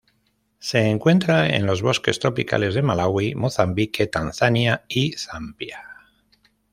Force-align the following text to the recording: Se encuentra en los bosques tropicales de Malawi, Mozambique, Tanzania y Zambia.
Se 0.57 0.79
encuentra 0.89 1.47
en 1.55 1.67
los 1.67 1.83
bosques 1.83 2.17
tropicales 2.17 2.73
de 2.73 2.81
Malawi, 2.81 3.35
Mozambique, 3.35 4.07
Tanzania 4.07 4.83
y 4.87 5.11
Zambia. 5.11 5.83